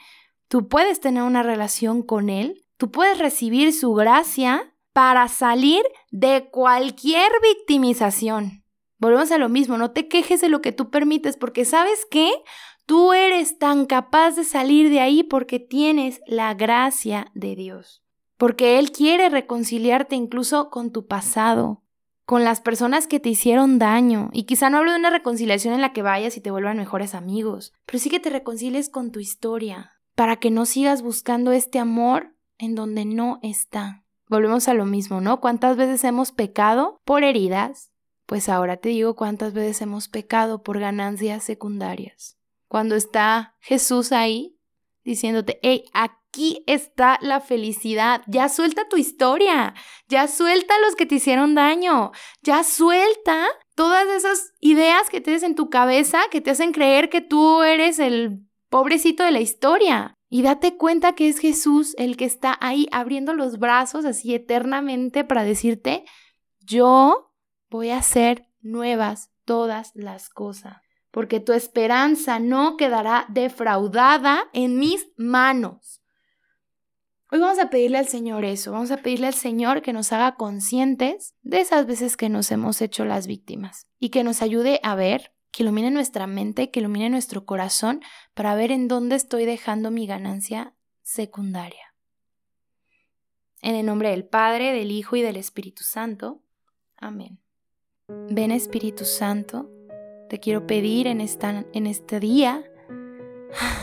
[0.52, 6.50] tú puedes tener una relación con Él, tú puedes recibir su gracia para salir de
[6.50, 8.62] cualquier victimización.
[8.98, 12.30] Volvemos a lo mismo, no te quejes de lo que tú permites, porque sabes qué?
[12.84, 18.02] Tú eres tan capaz de salir de ahí porque tienes la gracia de Dios
[18.42, 21.84] porque Él quiere reconciliarte incluso con tu pasado,
[22.24, 24.30] con las personas que te hicieron daño.
[24.32, 27.14] Y quizá no hablo de una reconciliación en la que vayas y te vuelvan mejores
[27.14, 31.80] amigos, pero sí que te reconcilies con tu historia, para que no sigas buscando este
[31.80, 34.04] amor en donde no está.
[34.28, 35.40] Volvemos a lo mismo, ¿no?
[35.40, 37.90] ¿Cuántas veces hemos pecado por heridas?
[38.26, 42.38] Pues ahora te digo cuántas veces hemos pecado por ganancias secundarias.
[42.68, 44.56] Cuando está Jesús ahí
[45.02, 48.22] diciéndote, hey, aquí está la felicidad.
[48.28, 49.74] Ya suelta tu historia,
[50.06, 55.56] ya suelta los que te hicieron daño, ya suelta todas esas ideas que tienes en
[55.56, 60.14] tu cabeza que te hacen creer que tú eres el pobrecito de la historia.
[60.28, 65.22] Y date cuenta que es Jesús el que está ahí abriendo los brazos así eternamente
[65.22, 66.04] para decirte,
[66.58, 67.32] yo
[67.70, 70.78] voy a hacer nuevas todas las cosas
[71.12, 76.00] porque tu esperanza no quedará defraudada en mis manos.
[77.30, 80.34] Hoy vamos a pedirle al Señor eso, vamos a pedirle al Señor que nos haga
[80.34, 84.94] conscientes de esas veces que nos hemos hecho las víctimas y que nos ayude a
[84.94, 88.00] ver, que ilumine nuestra mente, que ilumine nuestro corazón
[88.34, 91.94] para ver en dónde estoy dejando mi ganancia secundaria.
[93.60, 96.42] En el nombre del Padre, del Hijo y del Espíritu Santo.
[96.96, 97.38] Amén.
[98.08, 99.70] Ven Espíritu Santo
[100.32, 102.64] te quiero pedir en, esta, en este día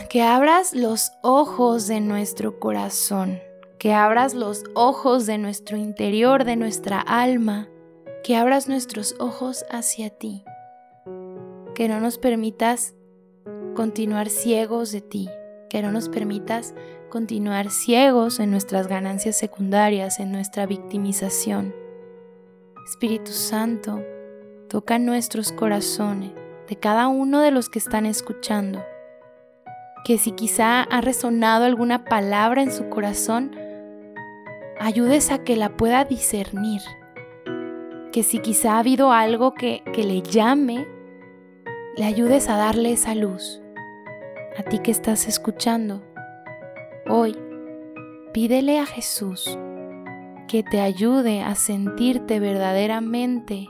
[0.10, 3.39] que abras los ojos de nuestro corazón,
[3.77, 7.69] que abras los ojos de nuestro interior, de nuestra alma,
[8.23, 10.43] que abras nuestros ojos hacia ti,
[11.79, 12.93] que no nos permitas
[13.73, 15.29] continuar ciegos de ti,
[15.69, 16.75] que no nos permitas
[17.09, 21.73] continuar ciegos en nuestras ganancias secundarias, en nuestra victimización.
[22.86, 24.03] Espíritu Santo,
[24.67, 26.32] toca nuestros corazones,
[26.67, 28.84] de cada uno de los que están escuchando.
[30.03, 33.55] Que si quizá ha resonado alguna palabra en su corazón,
[34.82, 36.82] ayudes a que la pueda discernir.
[38.11, 40.86] Que si quizá ha habido algo que, que le llame,
[42.00, 43.62] le ayudes a darle esa luz.
[44.58, 46.02] A ti que estás escuchando,
[47.10, 47.38] hoy
[48.32, 49.60] pídele a Jesús
[50.47, 53.68] que te ayude a sentirte verdaderamente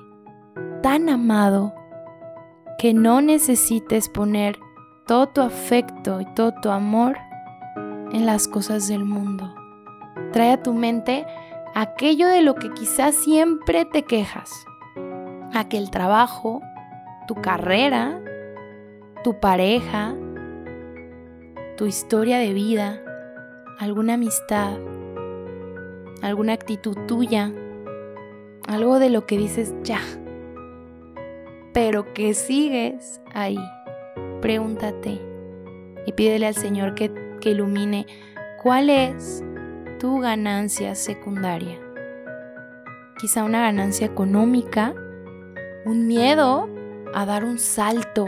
[0.84, 1.74] tan amado
[2.78, 4.60] que no necesites poner
[5.08, 7.18] todo tu afecto y todo tu amor
[8.12, 9.56] en las cosas del mundo.
[10.34, 11.26] Trae a tu mente
[11.74, 14.52] aquello de lo que quizás siempre te quejas.
[15.52, 16.62] Aquel trabajo,
[17.30, 18.20] tu carrera,
[19.24, 20.16] tu pareja,
[21.78, 23.04] tu historia de vida,
[23.78, 24.80] alguna amistad,
[26.24, 27.54] alguna actitud tuya,
[28.68, 30.02] algo de lo que dices ya,
[31.72, 33.60] pero que sigues ahí.
[34.42, 35.22] Pregúntate
[36.08, 37.12] y pídele al Señor que,
[37.44, 38.08] ilumine
[38.64, 39.44] cuál es
[40.00, 41.78] tu ganancia secundaria.
[43.20, 44.96] Quizá una ganancia económica,
[45.86, 46.79] un miedo
[47.14, 48.28] a dar un salto,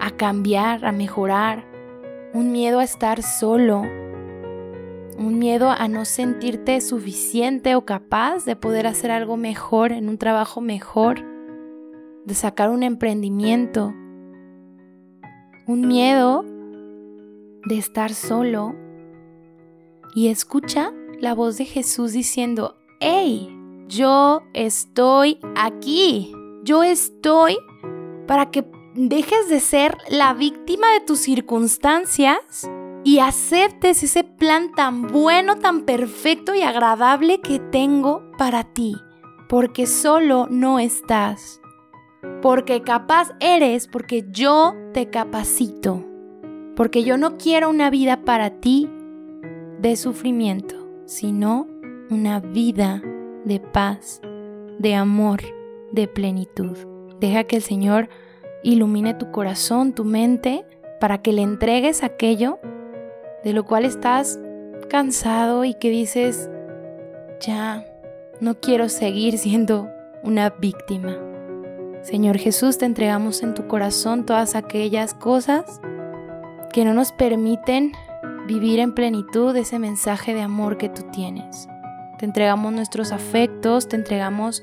[0.00, 1.64] a cambiar, a mejorar,
[2.32, 3.82] un miedo a estar solo,
[5.18, 10.18] un miedo a no sentirte suficiente o capaz de poder hacer algo mejor en un
[10.18, 11.24] trabajo mejor,
[12.24, 13.94] de sacar un emprendimiento,
[15.66, 16.44] un miedo
[17.66, 18.74] de estar solo.
[20.14, 23.48] Y escucha la voz de Jesús diciendo, hey,
[23.88, 26.32] yo estoy aquí,
[26.66, 27.56] yo estoy
[28.26, 32.68] para que dejes de ser la víctima de tus circunstancias
[33.04, 38.96] y aceptes ese plan tan bueno, tan perfecto y agradable que tengo para ti,
[39.48, 41.60] porque solo no estás,
[42.42, 46.04] porque capaz eres, porque yo te capacito,
[46.74, 48.90] porque yo no quiero una vida para ti
[49.78, 50.74] de sufrimiento,
[51.06, 51.68] sino
[52.10, 53.00] una vida
[53.44, 54.20] de paz,
[54.80, 55.42] de amor,
[55.96, 56.76] de plenitud.
[57.18, 58.08] Deja que el Señor
[58.62, 60.64] ilumine tu corazón, tu mente,
[61.00, 62.60] para que le entregues aquello
[63.42, 64.38] de lo cual estás
[64.88, 66.48] cansado y que dices,
[67.40, 67.84] ya,
[68.40, 69.88] no quiero seguir siendo
[70.22, 71.16] una víctima.
[72.02, 75.80] Señor Jesús, te entregamos en tu corazón todas aquellas cosas
[76.72, 77.92] que no nos permiten
[78.46, 81.68] vivir en plenitud ese mensaje de amor que tú tienes.
[82.18, 84.62] Te entregamos nuestros afectos, te entregamos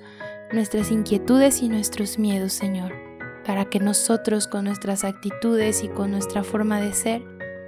[0.54, 2.94] nuestras inquietudes y nuestros miedos, Señor,
[3.44, 7.24] para que nosotros con nuestras actitudes y con nuestra forma de ser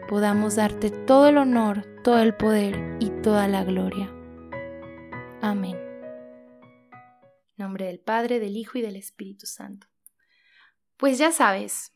[0.08, 4.14] podamos darte todo el honor, todo el poder y toda la gloria.
[5.42, 5.76] Amén.
[7.58, 9.88] Nombre del Padre, del Hijo y del Espíritu Santo.
[10.98, 11.92] Pues ya sabes,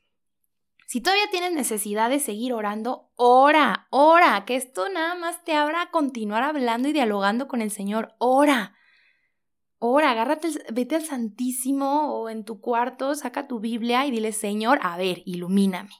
[0.88, 5.84] si todavía tienes necesidad de seguir orando, ora, ora, que esto nada más te abra
[5.84, 8.16] a continuar hablando y dialogando con el Señor.
[8.18, 8.74] Ora,
[9.80, 14.80] ora, agárrate, vete al Santísimo o en tu cuarto, saca tu Biblia y dile, Señor,
[14.82, 15.92] a ver, ilumíname.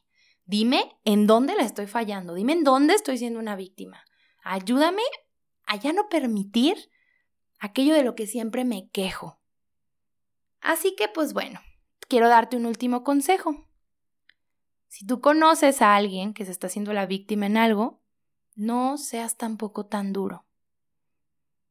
[0.46, 4.04] Dime en dónde la estoy fallando, dime en dónde estoy siendo una víctima.
[4.44, 5.04] Ayúdame
[5.66, 6.90] a ya no permitir
[7.60, 9.40] aquello de lo que siempre me quejo.
[10.62, 11.60] Así que, pues bueno,
[12.08, 13.68] quiero darte un último consejo.
[14.88, 18.02] Si tú conoces a alguien que se está haciendo la víctima en algo,
[18.56, 20.46] no seas tampoco tan duro,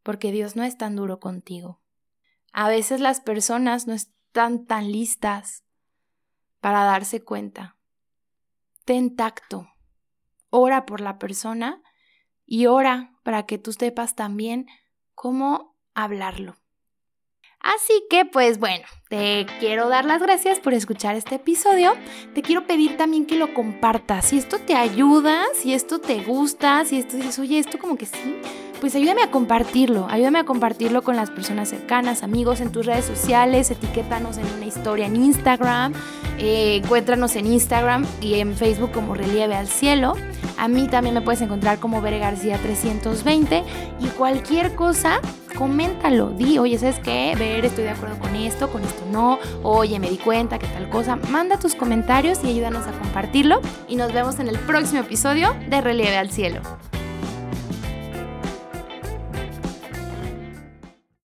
[0.04, 1.80] porque Dios no es tan duro contigo.
[2.52, 5.64] A veces las personas no están tan listas
[6.60, 7.76] para darse cuenta.
[8.84, 9.68] Ten tacto,
[10.50, 11.82] ora por la persona
[12.46, 14.66] y ora para que tú sepas también
[15.14, 16.56] cómo hablarlo.
[17.60, 21.94] Así que pues bueno, te quiero dar las gracias por escuchar este episodio.
[22.34, 24.26] Te quiero pedir también que lo compartas.
[24.26, 28.06] Si esto te ayuda, si esto te gusta, si esto dices, oye, esto como que
[28.06, 28.36] sí,
[28.80, 30.06] pues ayúdame a compartirlo.
[30.08, 33.70] Ayúdame a compartirlo con las personas cercanas, amigos, en tus redes sociales.
[33.70, 35.94] Etiquétanos en una historia en Instagram.
[36.38, 40.14] Eh, encuéntranos en Instagram y en Facebook como Relieve al Cielo.
[40.58, 43.64] A mí también me puedes encontrar como Bere García 320
[44.00, 45.20] y cualquier cosa
[45.58, 47.34] coméntalo, di, oye, ¿sabes qué?
[47.36, 50.88] Ver, estoy de acuerdo con esto, con esto no, oye, me di cuenta que tal
[50.88, 51.16] cosa.
[51.16, 55.80] Manda tus comentarios y ayúdanos a compartirlo y nos vemos en el próximo episodio de
[55.80, 56.60] Relieve al Cielo.